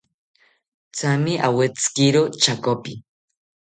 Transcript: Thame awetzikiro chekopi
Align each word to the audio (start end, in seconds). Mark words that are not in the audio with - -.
Thame 0.97 1.33
awetzikiro 1.47 2.21
chekopi 2.41 2.93